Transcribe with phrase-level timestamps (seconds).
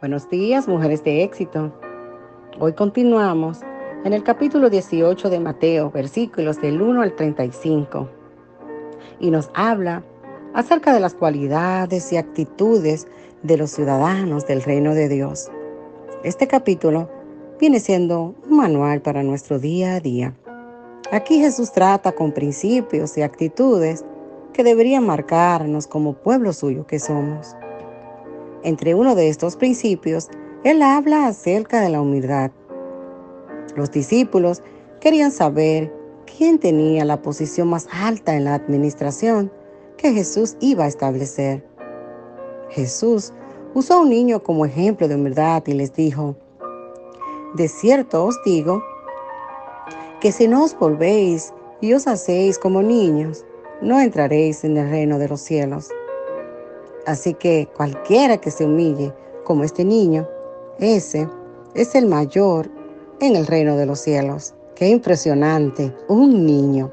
[0.00, 1.70] Buenos días, mujeres de éxito.
[2.58, 3.60] Hoy continuamos
[4.06, 8.08] en el capítulo 18 de Mateo, versículos del 1 al 35.
[9.18, 10.02] Y nos habla
[10.54, 13.08] acerca de las cualidades y actitudes
[13.42, 15.50] de los ciudadanos del reino de Dios.
[16.24, 17.10] Este capítulo
[17.60, 20.34] viene siendo un manual para nuestro día a día.
[21.12, 24.06] Aquí Jesús trata con principios y actitudes
[24.54, 27.54] que deberían marcarnos como pueblo suyo que somos.
[28.62, 30.28] Entre uno de estos principios,
[30.64, 32.50] Él habla acerca de la humildad.
[33.74, 34.62] Los discípulos
[35.00, 35.92] querían saber
[36.26, 39.50] quién tenía la posición más alta en la administración
[39.96, 41.64] que Jesús iba a establecer.
[42.70, 43.32] Jesús
[43.74, 46.36] usó a un niño como ejemplo de humildad y les dijo,
[47.54, 48.82] de cierto os digo
[50.20, 53.44] que si no os volvéis y os hacéis como niños,
[53.80, 55.88] no entraréis en el reino de los cielos.
[57.06, 59.12] Así que cualquiera que se humille
[59.44, 60.28] como este niño,
[60.78, 61.28] ese
[61.74, 62.70] es el mayor
[63.20, 64.54] en el reino de los cielos.
[64.74, 66.90] Qué impresionante, un niño.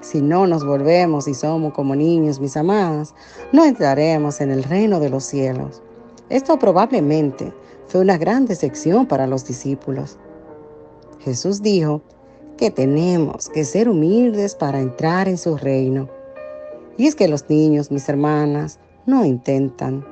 [0.00, 3.14] Si no nos volvemos y somos como niños, mis amadas,
[3.52, 5.80] no entraremos en el reino de los cielos.
[6.28, 7.52] Esto probablemente
[7.86, 10.18] fue una gran decepción para los discípulos.
[11.20, 12.02] Jesús dijo
[12.56, 16.08] que tenemos que ser humildes para entrar en su reino.
[16.96, 20.04] Y es que los niños, mis hermanas, no intentan,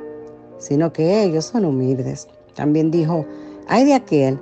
[0.58, 2.28] sino que ellos son humildes.
[2.54, 3.24] También dijo,
[3.68, 4.38] hay de aquel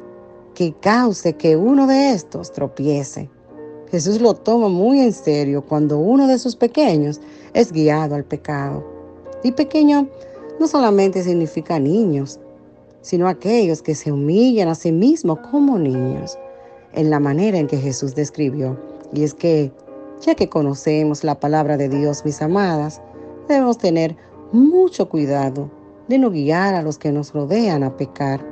[0.54, 3.30] que cause que uno de estos tropiece.
[3.90, 7.20] Jesús lo toma muy en serio cuando uno de sus pequeños
[7.54, 8.84] es guiado al pecado.
[9.42, 10.08] Y pequeño
[10.58, 12.40] no solamente significa niños,
[13.02, 16.36] sino aquellos que se humillan a sí mismos como niños,
[16.92, 18.76] en la manera en que Jesús describió.
[19.12, 19.72] Y es que,
[20.20, 23.00] ya que conocemos la palabra de Dios, mis amadas,
[23.48, 24.16] debemos tener
[24.52, 25.70] mucho cuidado
[26.08, 28.44] de no guiar a los que nos rodean a pecar.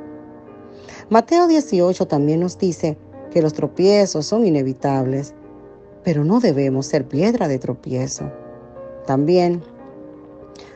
[1.09, 2.97] Mateo 18 también nos dice
[3.31, 5.33] que los tropiezos son inevitables,
[6.03, 8.31] pero no debemos ser piedra de tropiezo.
[9.05, 9.61] También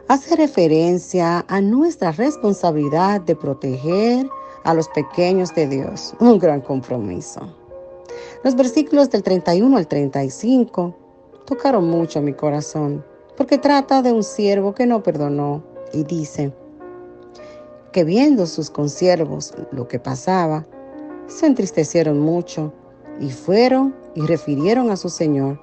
[0.07, 4.27] hace referencia a nuestra responsabilidad de proteger
[4.63, 7.41] a los pequeños de Dios, un gran compromiso.
[8.43, 10.95] Los versículos del 31 al 35
[11.45, 13.03] tocaron mucho mi corazón
[13.35, 16.53] porque trata de un siervo que no perdonó y dice
[17.91, 20.65] que viendo sus consiervos lo que pasaba,
[21.27, 22.73] se entristecieron mucho
[23.19, 25.59] y fueron y refirieron a su señor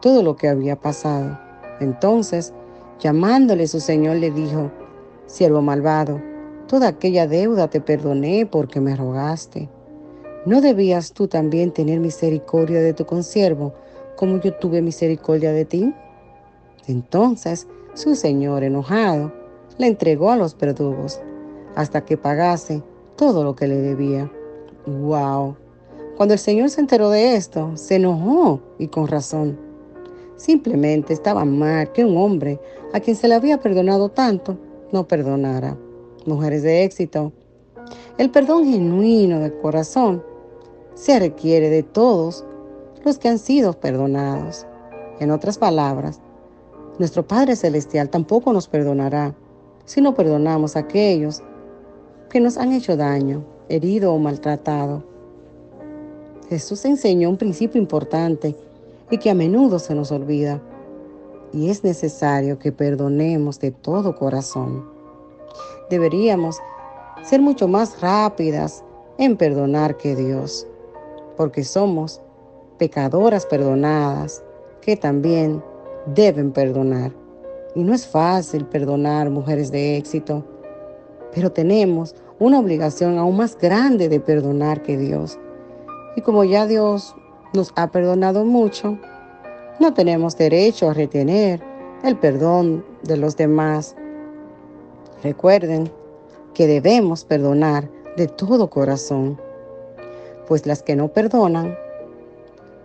[0.00, 1.38] todo lo que había pasado.
[1.80, 2.52] Entonces,
[3.00, 4.70] llamándole su señor, le dijo,
[5.26, 6.20] siervo malvado,
[6.66, 9.68] toda aquella deuda te perdoné porque me rogaste.
[10.46, 13.74] ¿No debías tú también tener misericordia de tu consiervo
[14.16, 15.94] como yo tuve misericordia de ti?
[16.88, 19.32] Entonces su señor, enojado,
[19.76, 21.20] le entregó a los verdugos
[21.76, 22.82] hasta que pagase
[23.16, 24.30] todo lo que le debía.
[24.86, 25.56] ¡Wow!
[26.16, 29.58] Cuando el señor se enteró de esto, se enojó y con razón.
[30.36, 32.60] Simplemente estaba mal que un hombre
[32.92, 34.56] a quien se le había perdonado tanto
[34.92, 35.76] no perdonara.
[36.26, 37.32] Mujeres de éxito,
[38.16, 40.22] el perdón genuino del corazón
[40.94, 42.44] se requiere de todos
[43.04, 44.66] los que han sido perdonados.
[45.20, 46.20] En otras palabras,
[46.98, 49.34] nuestro Padre Celestial tampoco nos perdonará
[49.84, 51.42] si no perdonamos a aquellos
[52.28, 55.02] que nos han hecho daño, herido o maltratado.
[56.48, 58.54] Jesús enseñó un principio importante
[59.10, 60.60] y que a menudo se nos olvida.
[61.52, 64.84] Y es necesario que perdonemos de todo corazón.
[65.88, 66.58] Deberíamos
[67.22, 68.84] ser mucho más rápidas
[69.16, 70.66] en perdonar que Dios,
[71.36, 72.20] porque somos
[72.78, 74.42] pecadoras perdonadas
[74.82, 75.62] que también
[76.14, 77.12] deben perdonar.
[77.74, 80.44] Y no es fácil perdonar mujeres de éxito,
[81.34, 85.38] pero tenemos una obligación aún más grande de perdonar que Dios.
[86.16, 87.14] Y como ya Dios
[87.52, 88.98] nos ha perdonado mucho,
[89.80, 91.60] no tenemos derecho a retener
[92.02, 93.94] el perdón de los demás.
[95.22, 95.90] Recuerden
[96.54, 99.40] que debemos perdonar de todo corazón,
[100.48, 101.76] pues las que no perdonan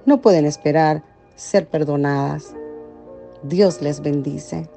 [0.05, 1.03] no pueden esperar
[1.35, 2.53] ser perdonadas.
[3.43, 4.72] Dios les bendice.